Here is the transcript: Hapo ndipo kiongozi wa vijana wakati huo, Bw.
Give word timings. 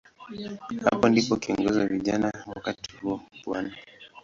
Hapo 0.83 1.09
ndipo 1.09 1.35
kiongozi 1.35 1.79
wa 1.79 1.85
vijana 1.87 2.33
wakati 2.55 2.95
huo, 2.97 3.21
Bw. 3.47 3.55